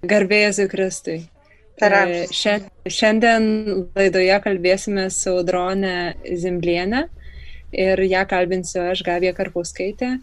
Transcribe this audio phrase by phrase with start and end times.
[0.00, 1.20] Garbėjai Kristui.
[1.80, 2.26] E,
[2.92, 3.44] šiandien
[3.96, 7.06] laidoje kalbėsime su Audronė Zimblienė
[7.72, 10.18] ir ją kalbinsiu aš, Gavija Karpauskaitė.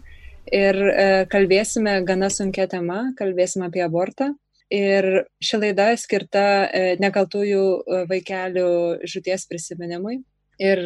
[0.54, 4.32] Ir e, kalbėsime gana sunkia tema, kalbėsime apie abortą.
[4.70, 7.64] Ir ši laida skirta e, nekaltųjų
[8.08, 8.70] vaikelių
[9.08, 10.20] žuties prisiminimui.
[10.58, 10.82] Ir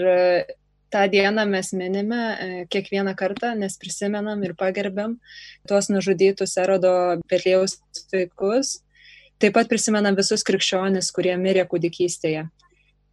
[0.92, 5.18] tą dieną mes minime kiekvieną kartą, nes prisimenam ir pagerbėm
[5.68, 6.94] tuos nužudytus erodo
[7.26, 7.78] Betlėjaus
[8.12, 8.78] vaikus
[9.42, 12.44] Taip pat prisimenam visus krikščionis, kurie mirė kūdikystėje.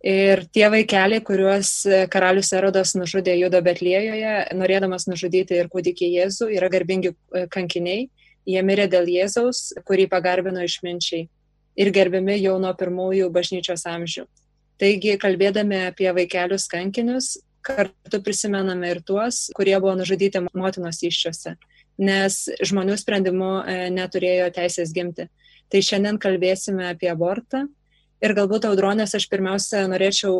[0.05, 1.72] Ir tie vaikeliai, kuriuos
[2.13, 8.05] karalius Erodas nužudė Judo Betlėjoje, norėdamas nužudyti ir kūdikį Jėzų, yra garbingi e, kankiniai.
[8.45, 11.25] Jie mirė dėl Jėzaus, kurį pagarbino išminčiai
[11.81, 14.27] ir gerbiami jau nuo pirmųjų bažnyčios amžių.
[14.80, 21.55] Taigi, kalbėdami apie vaikelius kankinius, kartu prisimename ir tuos, kurie buvo nužudyti motinos iščiose,
[22.00, 25.27] nes žmonių sprendimu e, neturėjo teisės gimti.
[25.70, 27.67] Tai šiandien kalbėsime apie abortą.
[28.20, 30.33] Ir galbūt audronės aš pirmiausia norėčiau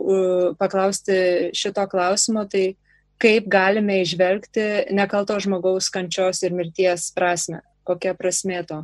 [0.60, 2.74] paklausti šito klausimo, tai
[3.20, 8.82] kaip galime išvelgti nekalto žmogaus kančios ir mirties prasme, kokia prasmė to.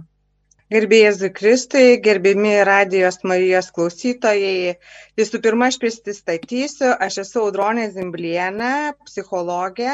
[0.73, 4.71] Gerbėjai Zikristai, gerbimi radijos Marijos klausytojai,
[5.19, 8.71] visų pirma, aš pristatysiu, aš esu Audronė Zimblienė,
[9.05, 9.91] psichologė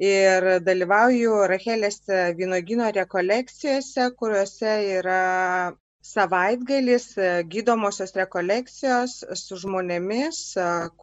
[0.00, 2.00] ir dalyvauju Rachelės
[2.38, 5.20] vynogino rekolekcijose, kuriuose yra
[6.12, 7.10] savaitgalis
[7.52, 10.40] gydomosios rekolekcijos su žmonėmis,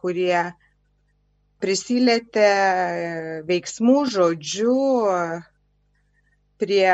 [0.02, 0.42] kurie
[1.62, 2.50] prisilietė
[3.54, 4.76] veiksmų žodžių
[6.60, 6.88] prie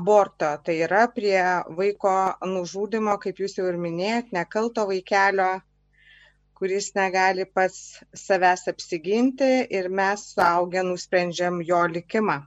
[0.00, 1.40] aborto, tai yra prie
[1.80, 2.14] vaiko
[2.54, 5.56] nužudimo, kaip jūs jau ir minėjot, nekalto vaikelio
[6.58, 12.38] kuris negali pats savęs apsiginti ir mes suaugę nusprendžiam jo likimą.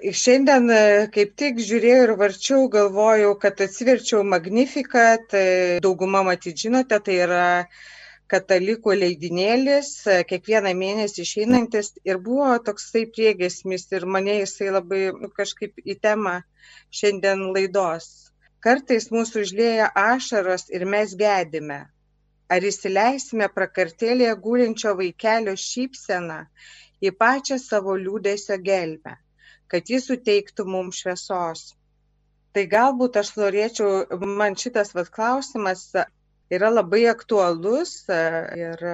[0.00, 0.82] Šiandien e,
[1.14, 5.46] kaip tik žiūrėjau ir varčiau, galvojau, kad atsiverčiau Magnifiką, tai
[5.84, 7.46] dauguma matyt žinote, tai yra
[8.30, 15.30] katalikų leidinėlis, e, kiekvieną mėnesį išeinantis ir buvo toksai priegesmis ir mane jisai labai nu,
[15.40, 16.36] kažkaip į temą
[17.00, 18.10] šiandien laidos.
[18.64, 21.80] Kartais mūsų užlėja ašaros ir mes gedime
[22.50, 26.38] ar įsileisime prakartėlėje gulinčio vaikelio šypseną
[27.06, 29.14] į pačią savo liūdėsio gelmę,
[29.70, 31.62] kad jis suteiktų mums šviesos.
[32.50, 33.90] Tai galbūt aš norėčiau,
[34.40, 35.86] man šitas vat, klausimas
[36.50, 38.84] yra labai aktualus ir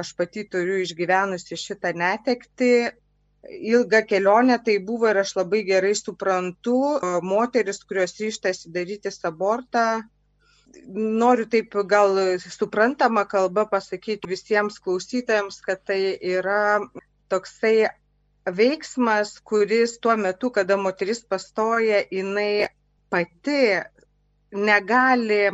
[0.00, 2.72] aš pati turiu išgyvenusi šitą netekti.
[3.72, 6.76] Ilga kelionė tai buvo ir aš labai gerai suprantu
[7.26, 9.86] moteris, kurios ryštasi daryti abortą,
[11.22, 16.78] noriu taip gal suprantama kalba pasakyti visiems klausytojams, kad tai yra
[17.28, 17.90] toksai
[18.46, 22.68] veiksmas, kuris tuo metu, kada moteris pastoja, jinai
[23.10, 23.82] pati
[24.52, 25.50] negali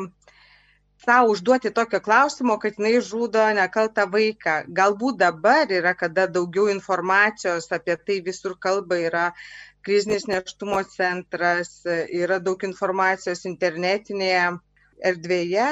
[1.04, 4.56] savo užduoti tokio klausimo, kad jinai žudo nekaltą vaiką.
[4.81, 9.26] Galbūt dabar yra, kada daugiau informacijos apie tai visur kalba yra
[9.87, 11.84] krizinis neštumo centras,
[12.22, 14.50] yra daug informacijos internetinėje
[15.12, 15.69] erdvėje,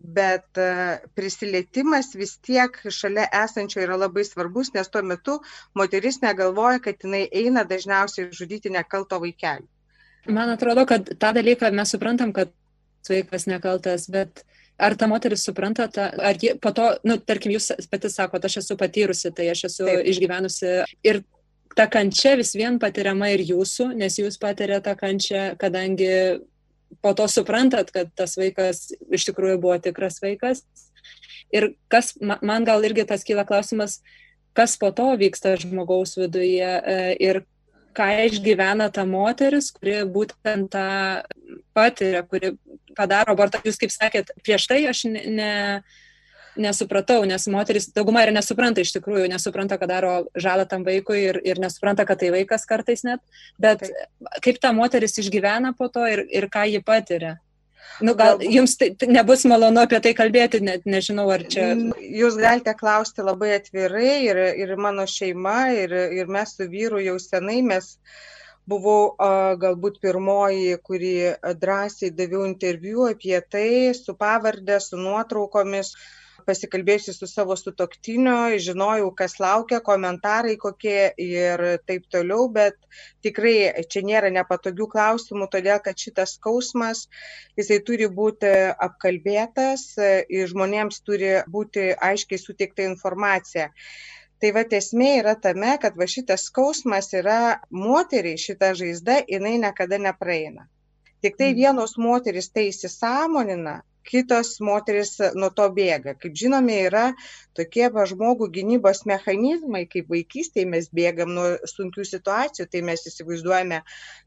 [0.00, 0.68] bet e,
[1.16, 5.40] prisilietimas vis tiek šalia esančio yra labai svarbus, nes tuo metu
[5.76, 9.68] moteris negalvoja, kad jinai eina dažniausiai žudyti nekalto vaikelį.
[10.28, 12.52] Man atrodo, kad tą dalyką mes suprantam, kad
[13.08, 14.44] vaikas nekaltas, bet
[14.80, 18.60] ar ta moteris supranta, tą, ar ji po to, nu, tarkim, jūs pati sakote, aš
[18.62, 20.06] esu patyrusi, tai aš esu Taip.
[20.12, 20.72] išgyvenusi
[21.06, 21.22] ir
[21.76, 26.10] ta kančia vis vien patiriama ir jūsų, nes jūs patirė tą kančią, kadangi
[27.04, 30.64] po to suprantat, kad tas vaikas iš tikrųjų buvo tikras vaikas.
[31.54, 34.00] Ir kas, man gal irgi tas kyla klausimas,
[34.54, 37.42] kas po to vyksta žmogaus viduje e, ir
[37.96, 40.86] ką išgyvena ta moteris, kuri būtent tą
[41.76, 42.54] patiria, kuri
[42.96, 43.62] padaro abortą.
[43.64, 45.52] Jūs kaip sakėt, prieš tai aš ne, ne
[46.60, 51.38] nesupratau, nes moteris, dauguma ir nesupranta iš tikrųjų, nesupranta, kad daro žalą tam vaikui ir,
[51.46, 53.22] ir nesupranta, kad tai vaikas kartais net,
[53.60, 54.34] bet Taip.
[54.44, 57.36] kaip ta moteris išgyvena po to ir, ir ką ji patiria.
[58.00, 61.72] Nu, gal jums tai, tai nebus malonu apie tai kalbėti, net nežinau, ar čia.
[62.00, 67.18] Jūs galite klausti labai atvirai ir, ir mano šeima, ir, ir mes su vyru jau
[67.20, 67.90] senai mes
[68.70, 71.14] buvau a, galbūt pirmoji, kuri
[71.60, 75.94] drąsiai daviau interviu apie tai su pavardė, su nuotraukomis,
[76.46, 82.76] pasikalbėjusi su savo sutoktiniu, žinojau, kas laukia, komentarai kokie ir taip toliau, bet
[83.26, 87.04] tikrai čia nėra nepatogių klausimų, todėl kad šitas skausmas,
[87.60, 88.50] jisai turi būti
[88.88, 93.70] apkalbėtas ir žmonėms turi būti aiškiai suteikta informacija.
[94.40, 100.00] Tai va esmė yra tame, kad va šitas skausmas yra moteriai, šita žaizda, jinai niekada
[100.00, 100.70] nepraeina
[101.20, 101.56] Tik tai mhm.
[101.56, 106.14] vienos moteris tai įsisamonina, kitos moteris nuo to bėga.
[106.20, 107.04] Kaip žinome, yra
[107.56, 113.82] tokie va žmogų gynybos mechanizmai, kaip vaikystėje mes bėgam nuo sunkių situacijų, tai mes įsivaizduojame,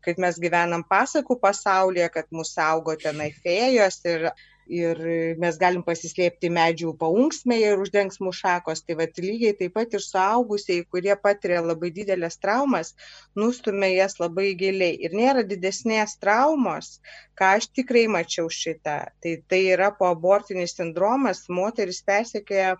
[0.05, 4.29] kad mes gyvenam pasakų pasaulyje, kad mūsų saugo tenai fėjos ir
[4.67, 4.99] ir
[5.41, 8.83] mes galim pasislėpti medžių paunksmėje ir uždengs mūsų šakos.
[8.87, 12.93] Tai vad lygiai taip pat ir suaugusiai, kurie patiria labai didelės traumas,
[13.35, 14.95] nustumia jas labai giliai.
[15.05, 16.99] Ir nėra didesnės traumos,
[17.39, 18.99] ką aš tikrai mačiau šitą.
[19.23, 22.77] Tai tai yra po abortinis sindromas, moteris persekioja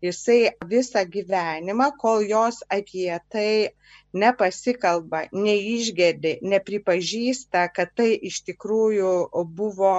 [0.00, 3.76] jisai visą gyvenimą, kol jos apie tai
[4.16, 9.12] nepasikalba, neišgėdi, nepripažįsta, kad tai iš tikrųjų
[9.58, 9.94] buvo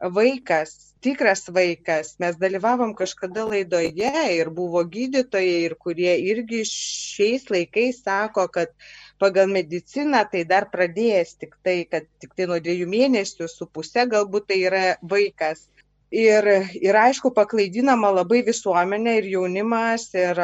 [0.00, 2.16] vaikas, tikras vaikas.
[2.18, 8.72] Mes dalyvavom kažkada laidoje ir buvo gydytojai, ir kurie irgi šiais laikais sako, kad
[9.18, 14.06] pagal mediciną tai dar pradėjęs tik tai, kad tik tai nuo dviejų mėnesių su pusė
[14.10, 15.68] galbūt tai yra vaikas.
[16.14, 16.46] Ir,
[16.78, 20.38] ir aišku, paklaidinama labai visuomenė ir jaunimas ir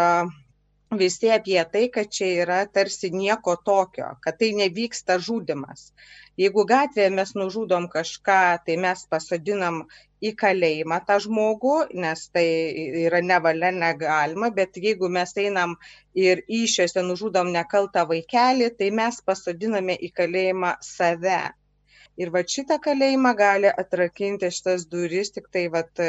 [0.99, 5.91] visi apie tai, kad čia yra tarsi nieko tokio, kad tai nevyksta žudimas
[6.41, 9.83] jeigu gatvėje mes nužudom kažką tai mes pasodinam
[10.25, 11.75] į kalėjimą tą žmogų
[12.05, 12.45] nes tai
[13.05, 15.77] yra nevalia negalima bet jeigu mes einam
[16.15, 21.41] ir įsčiose nužudom nekaltą vaikelį tai mes pasodiname į kalėjimą save
[22.21, 26.03] ir vat šitą kalėjimą gali atrakinti šitas duris tiktai vat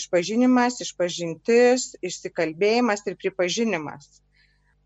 [0.00, 4.22] išpažinimas išpažintis išsikalbėjimas ir pripažinimas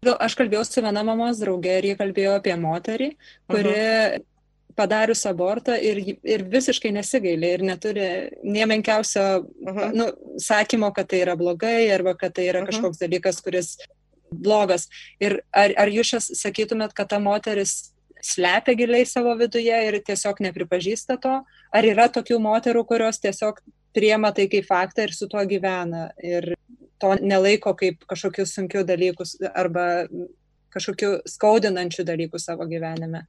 [0.00, 3.08] Aš kalbėjau su viena mamos draugė ir jie kalbėjo apie moterį,
[3.50, 4.18] kuri uh mhm.
[4.18, 4.28] -huh
[4.76, 8.08] padarius abortą ir, ir visiškai nesigailė ir neturi
[8.42, 9.78] niemenkiausio uh mhm.
[9.78, 9.94] -huh.
[9.94, 10.06] nu,
[10.38, 12.70] sakymo, kad tai yra blogai arba kad tai yra uh mhm.
[12.70, 12.72] -huh.
[12.72, 13.76] kažkoks dalykas, kuris
[14.30, 14.88] blogas.
[15.20, 17.92] Ir ar, ar jūs sakytumėt, kad ta moteris
[18.24, 21.40] slepia giliai savo viduje ir tiesiog nepripažįsta to?
[21.72, 23.60] Ar yra tokių moterų, kurios tiesiog
[23.96, 26.54] priema tai kaip faktą ir su tuo gyvena ir
[27.00, 30.06] to nelaiko kaip kažkokius sunkius dalykus arba
[30.70, 33.26] kažkokių skaudinančių dalykų savo gyvenime?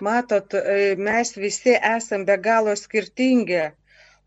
[0.00, 3.62] matot e, mes visi esam be galo skirtingi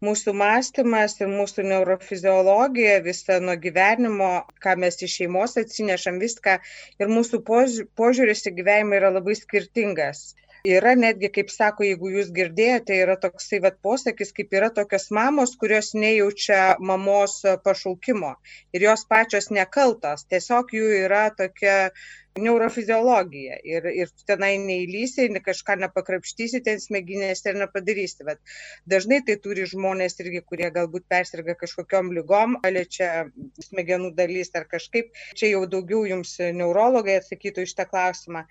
[0.07, 4.31] mūsų mąstymas ir mūsų neurofiziologija visa nuo gyvenimo
[4.63, 6.59] ką mes iš šeimos atsinešam viską.
[6.99, 10.25] Ir mūsų požiūris į gyvenimą yra labai skirtingas
[10.71, 15.55] yra netgi kaip sako jeigu jūs girdėjote yra toksai vat posakis kaip yra tokios mamos
[15.63, 16.61] kurios nejaučia
[16.91, 17.33] mamos
[17.65, 18.31] pašaukimo
[18.79, 21.77] ir jos pačios nekaltos tiesiog jų yra tokia
[22.39, 28.25] neurofiziologija ir, ir tenai neįlysi, kažką nepakrapštysi ten smeginėse ir nepadarysi.
[28.25, 28.39] Bet
[28.89, 33.27] dažnai tai turi žmonės irgi, kurie galbūt persirga kažkokiam lygom, liečia
[33.67, 35.13] smegenų dalys ar kažkaip.
[35.37, 38.47] Čia jau daugiau jums neurologai atsakytų iš tą klausimą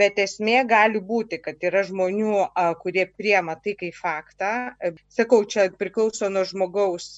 [0.00, 2.46] bet esmė gali būti kad yra žmonių
[2.82, 4.50] kurie priema tai kaip faktą
[5.18, 7.08] sakau čia priklauso nuo žmogaus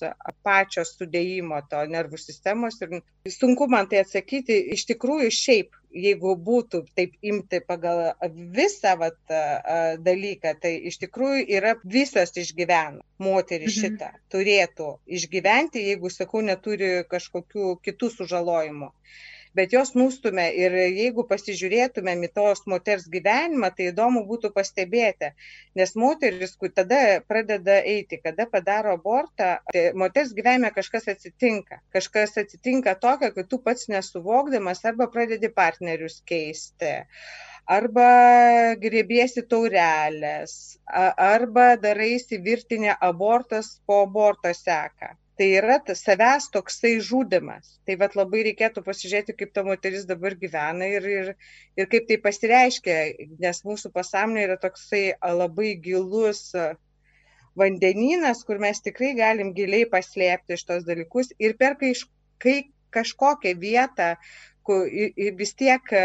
[0.46, 3.00] pačio sudėjimo to nervų sistemos ir
[3.38, 8.02] sunku man tai atsakyti iš tikrųjų šiaip jeigu būtų taip imti pagal
[8.56, 9.19] visą vat,
[10.05, 13.00] dalyką, tai iš tikrųjų yra visas išgyvena.
[13.22, 13.81] Moteris mhm.
[13.81, 18.90] šitą turėtų išgyventi, jeigu, sakau, neturi kažkokių kitų sužalojimų
[19.56, 25.32] bet jos nustumia ir jeigu pasižiūrėtumėm į tos moters gyvenimą, tai įdomu būtų pastebėti,
[25.81, 31.81] nes moteris, kur tada pradeda eiti, kada padaro abortą, tai moters gyvenime kažkas atsitinka.
[31.96, 36.96] Kažkas atsitinka tokio, kad tu pats nesuvokdamas arba pradedi partnerius keisti
[37.67, 38.08] arba
[38.79, 40.53] grėbiesi taurelės,
[40.86, 48.16] arba daraisi virtinę abortas po aborto seka tai yra tas savęs toksai žudimas tai vat
[48.16, 51.31] labai reikėtų pasižiūrėti kaip ta moteris dabar gyvena ir ir
[51.76, 52.96] ir kaip tai pasireiškia
[53.44, 55.05] nes mūsų pasąmonė yra toksai
[55.43, 56.43] labai gilus
[57.56, 61.93] vandenynas kur mes tikrai galim giliai paslėpti šitos dalykus ir per kai,
[62.43, 62.58] kai
[62.96, 64.14] kažkokią vietą
[64.66, 64.88] kur
[65.40, 65.96] vis tiek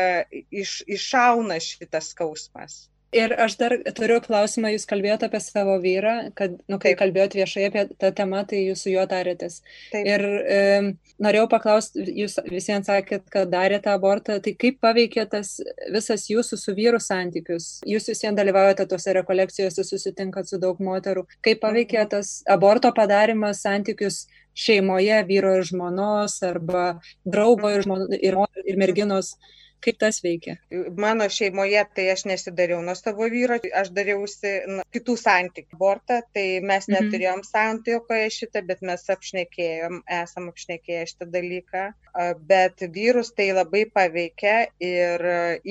[0.51, 2.81] iš, iššauna šitas skausmas
[3.11, 6.99] Ir aš dar turiu klausimą, jūs kalbėjote apie savo vyrą, kad, nu, kai Taip.
[7.01, 9.57] kalbėjot viešai apie tą temą, tai jūs su juo tarėtės.
[9.91, 10.07] Taip.
[10.07, 10.61] Ir e,
[11.19, 15.57] norėjau paklausti, jūs visiems sakėt, kad darėte abortą, tai kaip paveikė tas
[15.91, 17.69] visas jūsų su vyru santykius?
[17.91, 21.27] Jūs visiems dalyvaujate tose rekolekcijose, susitinkat su daug moterų.
[21.43, 22.11] Kaip paveikė mhm.
[22.15, 24.23] tas aborto padarimas santykius
[24.55, 26.93] šeimoje, vyro ir žmonos, arba
[27.27, 29.35] draugo ir, žmono, ir, ir merginos?
[29.35, 30.55] Mhm Kaip tas veikia?
[31.01, 35.77] Mano šeimoje tai aš nesidariau nuo savo vyro, aš dariausi nu, kitų santykių.
[35.81, 36.93] Abortą, tai mes mhm.
[36.97, 41.85] neturėjom santykoje šitą, bet mes apšnekėjom, esam apšnekėję šitą dalyką.
[42.51, 45.25] Bet vyrus tai labai paveikia ir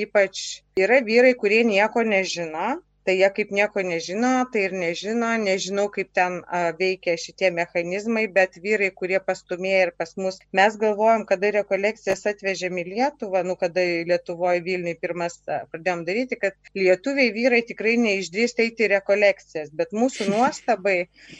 [0.06, 5.88] ypač yra vyrai, kurie nieko nežino tai jie kaip nieko nežino, tai ir nežino, nežinau,
[5.90, 6.36] kaip ten
[6.78, 12.78] veikia šitie mechanizmai, bet vyrai, kurie pastumėjo ir pas mus, mes galvojom, kada rekolekcijas atvežėm
[12.78, 15.40] į Lietuvą, nu kada Lietuvoje Vilniui pirmas
[15.72, 20.98] pradėjom daryti, kad lietuviai vyrai tikrai neišdrįsta eiti į rekolekcijas, bet mūsų nuostabai,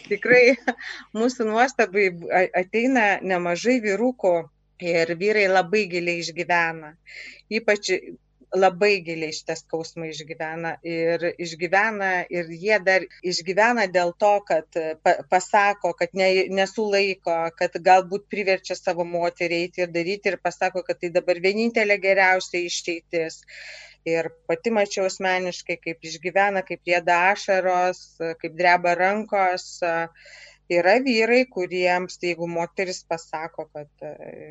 [0.09, 0.57] tikrai
[1.15, 2.09] mūsų nuostabai
[2.65, 4.35] ateina nemažai vyrukų
[4.91, 6.97] ir vyrai labai giliai išgyvena.
[7.61, 7.93] Ypač
[8.57, 15.15] labai giliai šitą skausmą išgyvena ir išgyvena ir jie dar išgyvena dėl to, kad pa,
[15.31, 20.99] pasako, kad ne, nesulaiko, kad galbūt priverčia savo moterį eiti ir daryti ir pasako, kad
[21.01, 23.45] tai dabar vienintelė geriausia išeitis.
[24.09, 28.01] Ir pati mačiau asmeniškai, kaip išgyvena, kaip rėda ašaros,
[28.41, 29.67] kaip dreba rankos.
[30.71, 34.11] Yra vyrai kuriems jeigu moteris pasako kad e,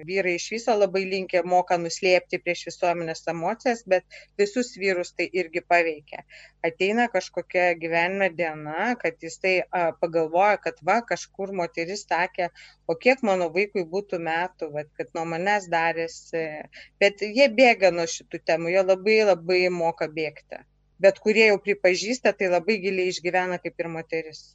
[0.09, 5.63] vyrai iš viso labai linkę moka nuslėpti prieš visuomenės emocijas bet visus vyrus tai irgi
[5.73, 6.25] paveikia.
[6.71, 9.55] Ateina kažkokia gyvenime diena kad jisai
[10.03, 12.51] pagalvoja kad va kažkur moteris sakė
[12.91, 16.45] o kiek mano vaikui būtų metų vat kad nuo manęs darėsi.
[16.99, 20.65] Bet jie bėga nuo šitų temų jie labai labai moka bėgti.
[20.99, 24.49] Bet kurie jau pripažįsta tai labai giliai išgyvena kaip ir moteris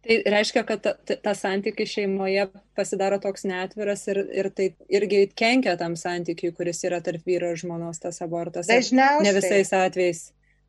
[0.00, 5.74] Tai reiškia, kad ta, ta santykiai šeimoje pasidaro toks netviras ir, ir tai irgi kenkia
[5.80, 8.70] tam santykiui, kuris yra tarp vyro ir žmonos tas abortas.
[8.70, 9.26] Dažniausiai.
[9.26, 10.22] Ne visais atvejais.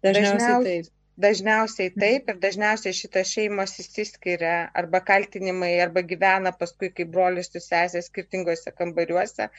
[0.04, 0.92] Dažniausiai, dažniausiai taip.
[1.20, 2.00] Dažniausiai mhm.
[2.00, 8.02] taip ir dažniausiai šitos šeimos įsiskiria arba kaltinimai, arba gyvena paskui kaip brolius su sesė
[8.06, 9.50] skirtingose kambariuose,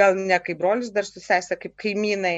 [0.00, 2.34] gal ne kaip brolius dar su sesė, kaip kaimynai.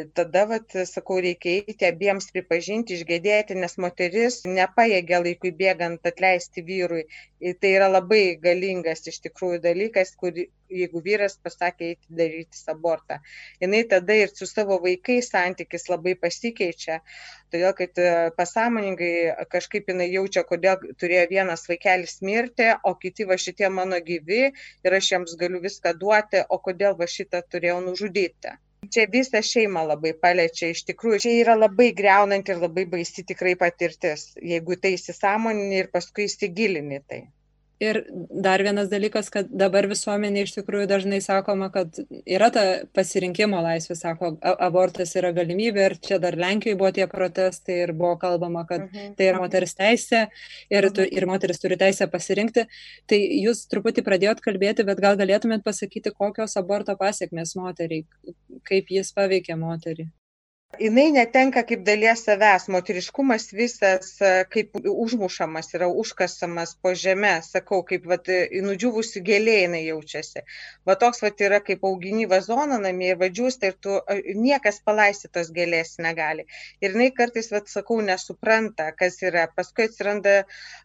[0.00, 6.66] Bet tada, vat, sakau, reikia eiti abiems pripažinti, išgėdėti, nes moteris nepaėgia laikui bėgant atleisti
[6.66, 7.06] vyrui.
[7.62, 10.34] Tai yra labai galingas iš tikrųjų dalykas, kur
[10.70, 13.18] jeigu vyras pasakė eiti daryti abortą.
[13.60, 17.00] Jis tada ir su savo vaikais santykis labai pasikeičia
[17.52, 23.38] todėl kad e, pasąmoningai kažkaip jinai jaučia, kodėl turėjo vienas vaikelis mirti, o kiti va
[23.40, 28.56] šitie mano gyvi ir aš jiems galiu viską duoti, o kodėl va šitą turėjau nužudyti.
[28.94, 33.56] Čia visą šeimą labai paliečia, iš tikrųjų, čia yra labai greunanti ir labai baisi tikrai
[33.58, 37.24] patirtis, jeigu tai įsisamonini ir paskui įsigilini tai.
[37.78, 42.64] Ir dar vienas dalykas, kad dabar visuomenė iš tikrųjų dažnai sakoma, kad yra ta
[42.96, 48.16] pasirinkimo laisvė, sako, abortas yra galimybė ir čia dar Lenkijoje buvo tie protestai ir buvo
[48.18, 49.14] kalbama, kad mhm.
[49.18, 51.14] tai yra moters teisė ir, uh mhm.
[51.20, 52.66] ir moteris turi teisę pasirinkti.
[53.06, 58.08] Tai jūs truputį pradėjot kalbėti, bet gal galėtumėt pasakyti, kokios aborto pasiekmes moteriai,
[58.66, 60.10] kaip jis paveikia moterį
[60.76, 62.68] jinai netenka kaip dalies savęs.
[62.72, 64.10] Moteriškumas visas
[64.52, 67.38] kaip užmušamas yra užkasamas po žeme.
[67.42, 70.44] Sakau kaip vat nudžiūvusi gėlė jinai jaučiasi.
[70.86, 73.96] Va toks vat yra kaip augini vazoną namie ir va džiūsta ir tu
[74.36, 76.46] niekas palaistyt tos gėlės negali.
[76.84, 79.48] Ir jinai kartais vat sakau nesupranta kas yra.
[79.56, 80.42] Paskui atsiranda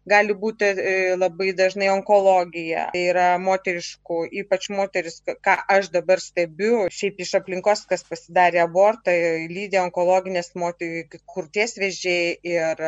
[0.09, 2.87] gali būti e, labai dažnai onkologija.
[2.95, 6.87] Tai yra moteriškų ypač moteris ką aš dabar stebiu.
[6.93, 9.13] Šiaip iš aplinkos kas pasidarė abortą
[9.51, 12.81] lydi gydė onkologines moterį krūties vėžiai ir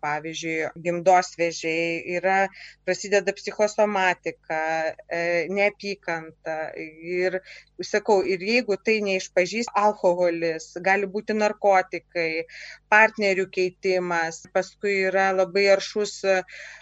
[0.00, 2.48] pavyzdžiui gimdos vėžiai yra
[2.86, 7.40] prasideda psichosomatika e, neapykanta ir
[7.84, 12.46] sakau ir jeigu tai neišpažįst alkoholis gali būti narkotikai
[12.88, 16.24] partnerių keitimas paskui yra labai aršus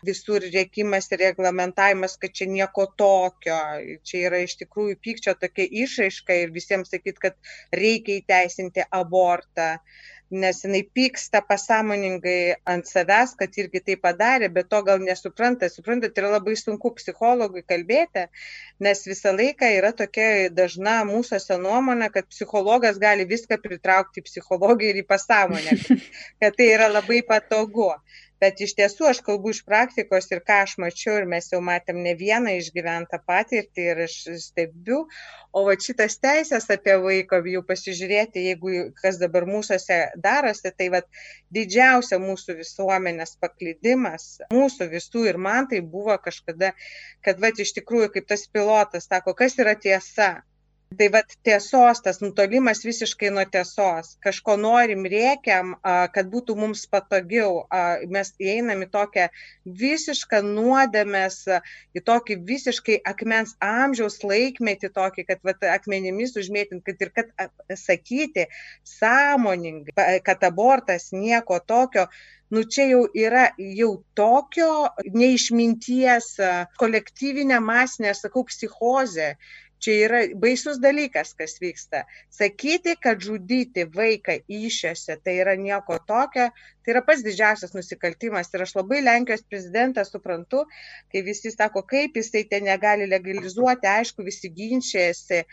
[0.06, 3.58] visur rėkimas ir reglamentavimas kad čia nieko tokio.
[4.06, 7.36] Čia yra iš tikrųjų pykčio tokia išraiška ir visiems sakyt kad
[7.74, 9.78] reikia įteisinti abortą smurtą
[10.30, 15.70] nes jinai pyksta pasąmoningai ant savęs, kad irgi tai padarė, bet to gal nesupranta.
[15.72, 18.26] Suprantat, yra labai sunku psichologui kalbėti,
[18.84, 24.92] nes visą laiką yra tokia dažna mūsųse nuomonė, kad psichologas gali viską pritraukti į psichologiją
[24.92, 25.78] ir į pasąmonę,
[26.44, 27.94] kad tai yra labai patogu
[28.42, 32.00] bet iš tiesų aš kalbu iš praktikos ir ką aš mačiau ir mes jau matėm
[32.04, 35.04] ne vieną išgyventą patirtį ir aš stebiu.
[35.56, 41.08] O vat šitas teises apie vaiką jau pasižiūrėti jeigu kas dabar mūsuose darosi tai vat
[41.54, 46.74] didžiausia mūsų visuomenės paklydimas mūsų visų ir man tai buvo kažkada
[47.24, 50.34] kad vat iš tikrųjų kaip tas pilotas sako kas yra tiesa
[50.96, 54.14] tai vat tiesos tas nutolimas visiškai nuo tiesos.
[54.24, 55.74] Kažko norim rėkiam
[56.14, 57.66] kad būtų mums patogiau.
[58.14, 59.26] Mes įeinam į tokią
[59.82, 61.42] visišką nuodėmės
[61.98, 68.48] į tokį visiškai akmens amžiaus laikmetį tokį kad vat akmenimis užmėtint kad ir kad sakyti
[68.96, 72.08] sąmoningai kad abortas nieko tokio.
[72.48, 76.30] Nu čia jau yra jau tokio neišminties
[76.80, 79.34] kolektyvinė masinė sakau psichozė
[79.78, 82.02] Čia yra baisus dalykas, kas vyksta.
[82.34, 86.48] Sakyti, kad žudyti vaiką įšiose, tai yra nieko tokio,
[86.82, 88.50] tai yra pats didžiausias nusikaltimas.
[88.54, 90.64] Ir aš labai Lenkijos prezidentą suprantu,
[91.12, 95.44] kai visi sako, kaip jisai ten negali legalizuoti, aišku, visi ginčiasi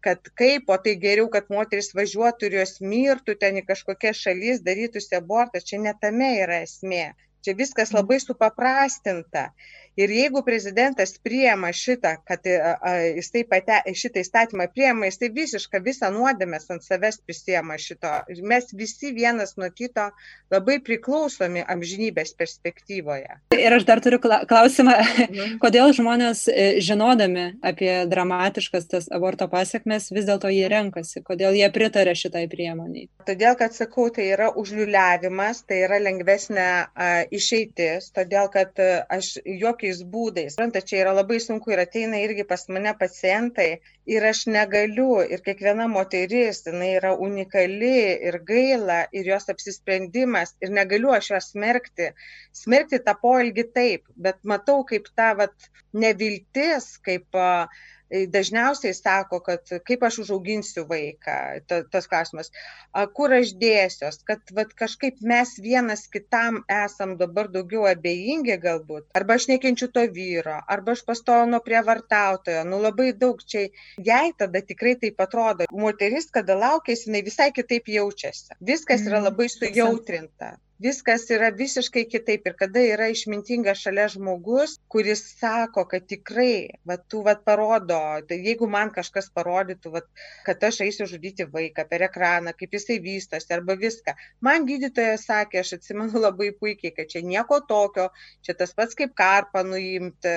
[0.00, 4.62] kad kaip, o tai geriau, kad moteris važiuotų ir jos mirtų ten į kažkokias šalis,
[4.64, 5.60] darytųsi abortą.
[5.60, 7.10] Čia netame yra esmė.
[7.44, 9.50] Čia viskas labai supaprastinta.
[9.98, 12.58] Ir jeigu prezidentas priema šitą, kad e,
[13.16, 18.12] jisai pate, šitą įstatymą priema, jisai visišką visą nuodėmės ant savęs prisiema šito.
[18.46, 20.06] Mes visi vienas nuo kito
[20.52, 23.40] labai priklausomi amžinybės perspektyvoje.
[23.58, 25.58] Ir aš dar turiu klausimą, mhm.
[25.64, 31.66] kodėl žmonės e, žinodami apie dramatiškas tas aborto pasiekmes vis dėlto jie renkasi, kodėl jie
[31.74, 33.10] pritarė šitai priemoniai.
[33.26, 36.70] Todėl, kad sakau, tai yra užliuliavimas, tai yra lengvesnė
[37.34, 38.78] išeitis, todėl kad
[39.10, 40.54] aš jokio kokiais būdais.
[40.54, 45.40] Suprantate, čia yra labai sunku ir ateina irgi pas mane pacientai ir aš negaliu ir
[45.46, 47.94] kiekviena moteris, jinai yra unikali
[48.28, 52.10] ir gaila ir jos apsisprendimas ir negaliu aš jos smerkti.
[52.52, 57.66] Smerkti tą poelgį taip, bet matau kaip ta vat, neviltis, kaip uh,
[58.10, 61.36] dažniausiai sako, kad kaip aš užauginsiu vaiką,
[61.70, 62.50] ta, tas klausimas,
[63.16, 69.38] kur aš dėsiuos, kad vat, kažkaip mes vienas kitam esam dabar daugiau abejingi galbūt, arba
[69.38, 73.68] aš nekenčiu to vyro, arba aš pastoju nuo prievartautojo, nu labai daug čia,
[74.10, 79.30] jai tada tikrai taip atrodo, moteris, kada laukėsi, jinai visai kitaip jaučiasi, viskas yra mm,
[79.30, 82.46] labai sujautrinta viskas yra visiškai kitaip.
[82.48, 88.38] Ir kada yra išmintingas šalia žmogus kuris sako kad tikrai va tu vat parodo tai
[88.46, 90.08] jeigu man kažkas parodytų vat
[90.46, 94.16] kad aš eisiu žudyti vaiką per ekraną kaip jisai vystosi arba viską.
[94.48, 98.08] Man gydytojas sakė aš atsimenu labai puikiai kad čia nieko tokio
[98.46, 100.34] čia tas pats kaip karpą nuimti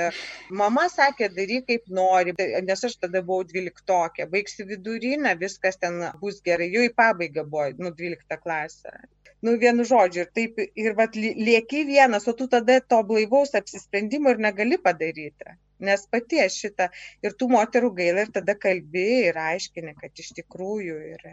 [0.64, 2.36] mama sakė daryk kaip nori
[2.70, 6.72] nes aš tada buvau dvyliktokė baigsi vidurinę viskas ten bus gerai.
[6.74, 8.98] Jau į pabaigą buvo nu dvylikta klasė
[9.46, 14.34] nu vienu žodžiu ir taip ir vat lieki vienas o tu tada to blaivaus apsisprendimo
[14.34, 15.58] ir negali padaryti
[15.88, 16.88] nes pati aš šitą
[17.26, 21.26] ir tų moterų gaila ir tada kalbi ir aiškini kad iš tikrųjų ir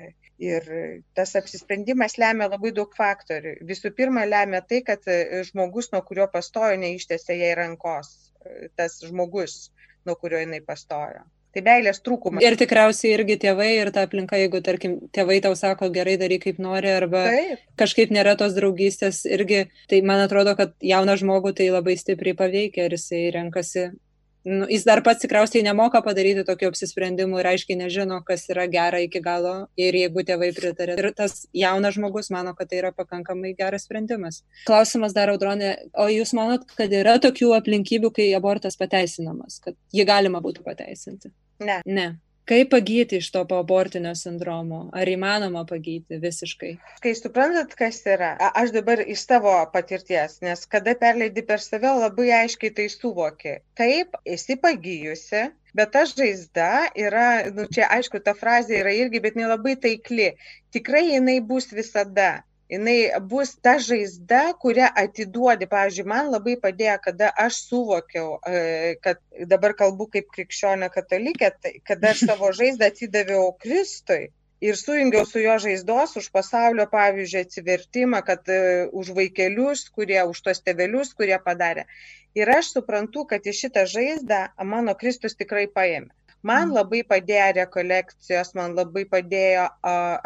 [0.50, 0.70] ir
[1.18, 3.58] tas apsisprendimas lemia labai daug faktorių.
[3.72, 5.04] Visų pirma lemia tai kad
[5.50, 8.14] žmogus nuo kurio pastojo neištiesė jai rankos.
[8.80, 9.58] Tas žmogus
[10.08, 12.44] nuo kurio jinai pastojo tai meilės trūkumas.
[12.44, 16.60] Ir tikriausiai irgi tėvai ir ta aplinka, jeigu, tarkim, tėvai tau sako gerai daryk kaip
[16.62, 17.64] nori, arba Taip.
[17.80, 22.86] kažkaip nėra tos draugystės, irgi, tai man atrodo, kad jauną žmogų tai labai stipriai paveikia
[22.86, 23.90] ir jisai renkasi
[24.44, 29.02] nu, jis dar pats tikriausiai nemoka padaryti tokių apsisprendimų ir aiškiai nežino, kas yra gera
[29.04, 30.96] iki galo ir jeigu tėvai pritarė.
[31.00, 34.42] Ir tas jaunas žmogus mano, kad tai yra pakankamai geras sprendimas.
[34.68, 40.08] Klausimas dar, Audronė, o jūs manot, kad yra tokių aplinkybių, kai abortas pateisinamas, kad jį
[40.08, 41.32] galima būtų pateisinti?
[41.60, 41.82] Ne.
[41.84, 42.10] Ne.
[42.48, 44.80] Kaip pagyti iš to poabortinio sindromo?
[44.96, 46.72] Ar įmanoma pagyti visiškai?
[47.04, 52.30] Kai suprantat, kas yra, aš dabar iš savo patirties, nes kada perleidi per save, labai
[52.40, 53.56] aiškiai tai suvoki.
[53.78, 55.44] Taip, esi pagyjusi,
[55.78, 56.70] bet ta žaizda
[57.06, 60.32] yra, nu, čia aišku, ta frazė yra irgi, bet nelabai taikli.
[60.74, 62.32] Tikrai jinai bus visada
[62.70, 65.68] jinai bus ta žaizda kurią atiduodi.
[65.70, 68.60] Pavyzdžiui man labai padėjo kada aš suvokiau e,
[69.04, 74.28] kad dabar kalbu kaip krikščionė katalikė tai kada aš savo žaizdą atidaviau kristui
[74.60, 78.60] ir sujungiau su jo žaizdos už pasaulio pavyzdžiui atsivertimą kad e,
[79.02, 81.86] už vaikelius kurie už tuos tėvelius kurie padarė.
[82.38, 84.42] Ir aš suprantu kad į šitą žaizdą
[84.74, 86.74] mano kristus tikrai paėmė man mm.
[86.76, 89.66] labai padėjo rekolekcijos man labai padėjo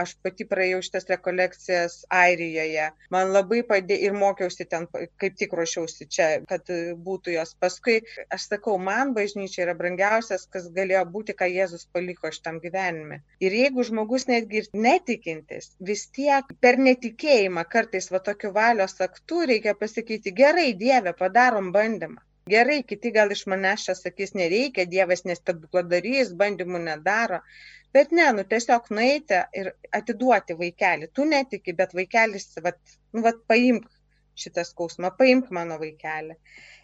[0.05, 2.88] aš pati praėjau šitas rekolekcijas airijoje.
[3.14, 6.70] Man labai padėjo ir mokiausi ten kaip tik ruošiausi čia kad
[7.09, 7.55] būtų jos.
[7.61, 8.00] Paskui
[8.37, 13.22] aš sakau man bažnyčia yra brangiausias kas galėjo būti ką jėzus paliko šitam gyvenime.
[13.44, 19.44] Ir jeigu žmogus netgi ir netikintis vis tiek per netikėjimą kartais va tokiu valios aktu
[19.50, 25.24] reikia pasakyti gerai dieve padarom bandymą gerai kiti gal iš manęs čia sakys nereikia dievas
[25.28, 27.40] ne stebukladarys bandymų nedaro.
[27.94, 31.11] Bet ne nu tiesiog nueiti ir atiduoti vaikelį.
[31.14, 32.80] Tu netiki bet vaikelis vat
[33.14, 33.87] nu vat paimk
[34.42, 36.35] šitą skausmą paimk mano vaikelį.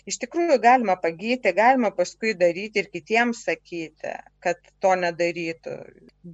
[0.08, 4.14] Iš tikrųjų galima pagyti galima paskui daryti ir kitiems sakyti
[4.46, 5.76] kad to nedarytų.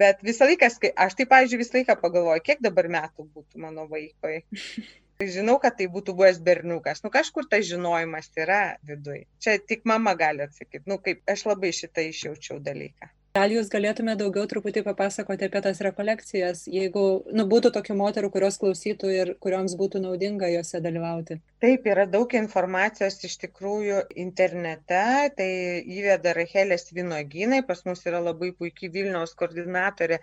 [0.02, 0.70] Bet visą laiką
[1.06, 4.38] aš tai pavyzdžiui visą laiką pagalvoju kiek dabar metų būtų mano vaikui
[5.20, 7.02] žinau kad tai būtų buvęs berniukas.
[7.04, 9.24] Nu kažkur tas žinojimas yra viduj.
[9.40, 10.86] Čia tik mama gali atsakyt.
[10.86, 13.12] Nu kaip aš labai šitą išjaučiau dalyką.
[13.36, 17.02] Gal jūs galėtumėte daugiau truputį papasakoti apie tas rekolekcijas jeigu
[17.36, 21.36] nu būtų tokių moterų kurios klausytų ir kurioms būtų naudinga jose dalyvauti?
[21.60, 25.02] Taip yra daug informacijos iš tikrųjų internete.
[25.36, 25.50] Tai
[25.98, 30.22] įveda rachelės vynuogynai pas mus yra labai puiki vilniaus koordinatorė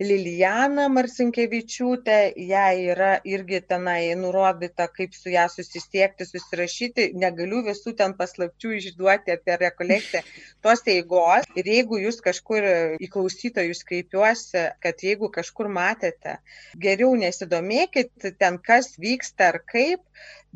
[0.00, 2.14] Lilijana Marcinkevičiūtė,
[2.48, 7.10] jai yra irgi tenai nurodyta, kaip su ją susisiekti, susirašyti.
[7.20, 10.24] Negaliu visų ten paslapčių išduoti apie rekolekciją
[10.64, 11.44] tos eigos.
[11.60, 16.38] Ir jeigu jūs kažkur į klausytojus kreipiuosi, kad jeigu kažkur matėte,
[16.80, 20.00] geriau nesidomėkit ten, kas vyksta ar kaip,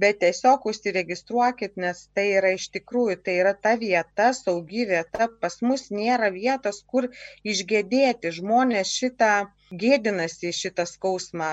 [0.00, 5.60] bet tiesiog užsiregistruokit nes tai yra iš tikrųjų tai yra ta vieta saugi vieta pas
[5.62, 7.06] mus nėra vietos kur
[7.52, 9.33] išgedėti žmonės šitą
[9.82, 11.48] gėdinasi šitą skausmą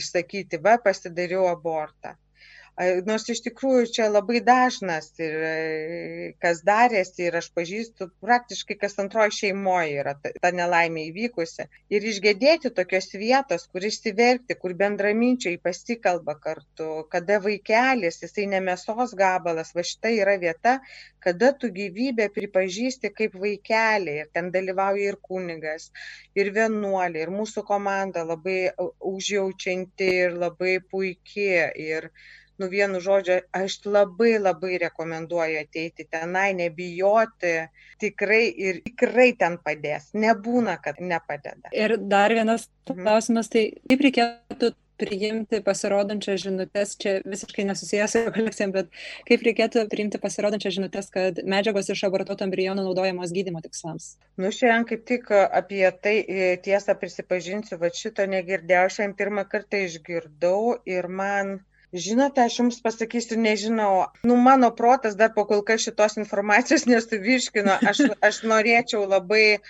[0.00, 2.16] išsakyti va pasidariau abortą
[3.06, 5.34] nors iš tikrųjų čia labai dažnas ir
[6.40, 11.68] kas darėsi ir aš pažįstu praktiškai kas antroj šeimoj yra ta, ta nelaimė įvykusi.
[11.92, 19.12] Ir išgėdėti tokios vietos, kur išsiverkti, kur bendraminčiai pasikalba kartu, kada vaikelis, jisai ne mėsos
[19.18, 20.78] gabalas, va šita yra vieta,
[21.22, 25.90] kada tu gyvybę pripažįsti kaip vaikelį ir ten dalyvauja ir kunigas,
[26.34, 28.72] ir vienuolė, ir mūsų komanda labai
[29.12, 31.68] užjaučianti ir labai puikiai.
[31.82, 32.08] Ir
[32.60, 37.54] nu vienu žodžiu aš labai labai rekomenduoju ateiti tenai nebijoti
[38.02, 43.02] tikrai ir tikrai ten padės nebūna kad nepadeda ir dar vienas mhm.
[43.02, 48.90] klausimas tai kaip reikėtų priimti pasirodančias žinutes, čia visiškai nesusijęs su kolekcijom, bet
[49.28, 54.12] kaip reikėtų priimti pasirodančias žinutes, kad medžiagos iš abortuoto embrionų naudojamos gydimo tikslams?
[54.40, 59.82] Nu, šiandien kaip tik apie tai e, tiesą prisipažinsiu, va šito negirdėjau, šiandien pirmą kartą
[59.88, 61.58] išgirdau ir man
[61.92, 64.08] žinote aš jums pasakysiu nežinau.
[64.24, 67.78] Nu mano protas dar po kol kas šitos informacijos nesuvirškino.
[67.88, 69.60] Aš aš norėčiau labai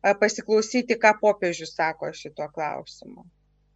[0.00, 3.26] pasiklausyti ką popiežius sako šituo klausimu.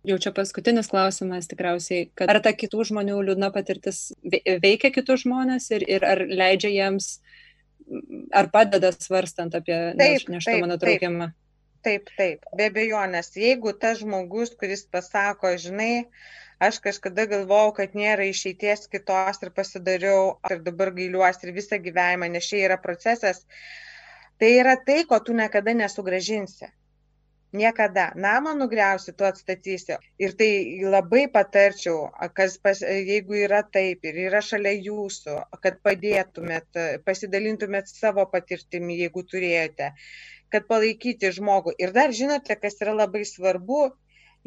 [0.04, 5.70] Jau čia paskutinis klausimas tikriausiai kad ar ta kitų žmonių liūdna patirtis veikia kitus žmones
[5.72, 7.06] ir, ir ar leidžia jiems
[8.32, 11.30] ar padeda svarstant apie neštumo nutraukimą?
[11.84, 12.44] Taip taip.
[12.56, 16.06] Be abejonės jeigu tas žmogus kuris pasako žinai
[16.58, 22.30] aš kažkada galvojau kad nėra išeities kitos ir pasidariau ir dabar gailiuosi ir visą gyvenimą
[22.36, 23.44] nes čia yra procesas.
[24.38, 26.72] Tai yra tai ko tu niekada nesugrąžinsi
[27.54, 28.12] niekada.
[28.16, 29.96] Namą nugriausi tu atstatysi.
[30.18, 30.50] Ir tai
[30.94, 32.10] labai patarčiau
[32.62, 39.92] pas jeigu yra taip ir yra šalia jūsų kad padėtumėt pasidalintumėt savo patirtimi jeigu turėjote
[40.54, 41.74] kad palaikyti žmogų.
[41.82, 43.80] Ir dar žinote kas yra labai svarbu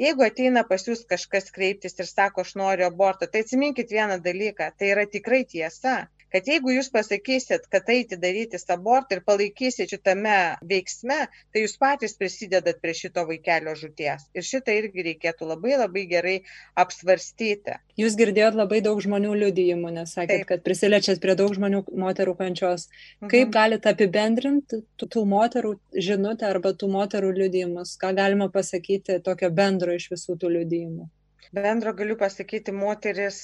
[0.01, 4.71] jeigu ateina pas jus kažkas kreiptis ir sako aš noriu aborto tai atsiminkit vieną dalyką
[4.79, 5.99] tai yra tikrai tiesa
[6.33, 11.19] kad jeigu jūs pasakysit kad eiti darytis abortą ir palaikysit šitame veiksme
[11.53, 14.27] tai jūs patys prisidedat prie šito vaikelio žūties.
[14.35, 16.35] Ir šitą irgi reikėtų labai labai gerai
[16.77, 17.77] apsvarstyti.
[17.97, 20.49] Jūs girdėjot labai daug žmonių liudijimų nes sakėt Taip.
[20.51, 22.87] kad prisiliečiat prie daug žmonių moterų kančios.
[23.21, 23.29] Mhm.
[23.31, 27.95] kaip galit apibendrinti tų moterų žinutę arba tų moterų liudijimus?
[28.01, 31.09] Ką galima pasakyti tokio bendro iš visų tų liudijimų?
[31.55, 33.39] Bendro galiu pasakyti moteris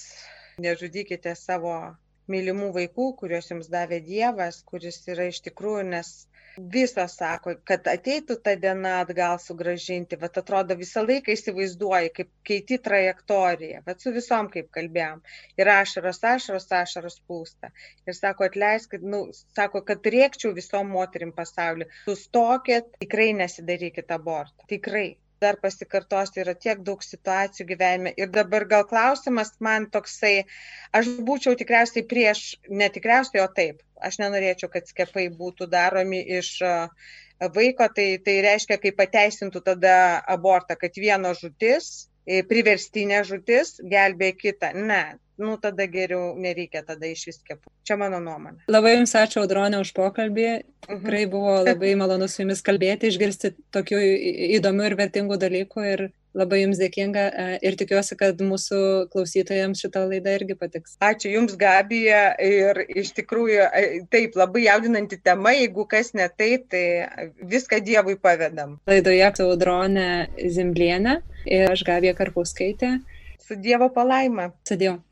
[0.59, 1.95] nežudykite savo
[2.31, 6.13] mylimų vaikų, kuriuos jums davė Dievas, kuris yra iš tikrųjų, nes
[6.57, 12.77] visos sako, kad ateitų ta diena atgal sugražinti, bet atrodo visą laiką įsivaizduoji, kaip keiti
[12.87, 15.23] trajektoriją, bet su visom kaip kalbėjom.
[15.57, 17.73] Ir ašaros, ašaros, ašaros pūsta.
[18.05, 19.25] Ir sako, atleiskit, nu,
[19.57, 21.89] sako, kad rėkčiau visom moterim pasauliu.
[22.05, 24.69] Sustokit, tikrai nesidarykit abortą.
[24.69, 25.07] Tikrai
[25.43, 28.13] dar pasikartosiu, yra tiek daug situacijų gyvenime.
[28.19, 30.45] Ir dabar gal klausimas man toksai,
[30.95, 32.45] aš būčiau tikriausiai prieš,
[32.83, 36.55] netikriausiai, o taip, aš nenorėčiau, kad skepai būtų daromi iš
[37.53, 39.95] vaiko, tai, tai reiškia, kai pateisintų tada
[40.35, 44.71] abortą, kad vieno žūtis, priverstinė žūtis gelbė kitą.
[44.75, 47.71] Ne, nu tada geriau nereikia tada iš vis skiepų.
[47.87, 48.63] Čia mano nuomonė.
[48.71, 50.49] Labai Jums ačiū, Audronė, už pokalbį.
[50.87, 54.01] Tikrai buvo labai malonu su Jumis kalbėti, išgirsti tokių
[54.59, 56.05] įdomių ir vertingų dalykų ir
[56.37, 58.79] labai Jums dėkinga e, ir tikiuosi, kad mūsų
[59.13, 60.97] klausytojams šitą laidą irgi patiks.
[61.03, 66.67] Ačiū Jums, Gabija, ir iš tikrųjų e, taip labai jaudinanti tema, jeigu kas ne taip,
[66.73, 66.83] tai
[67.53, 68.79] viską Dievui pavedam.
[68.89, 70.09] Laidoje Audronė
[70.55, 72.97] Zimblienė ir aš Gabija Karpauskaitė.
[73.43, 74.53] Su Dievo palaima.
[74.67, 75.03] Su Dievu.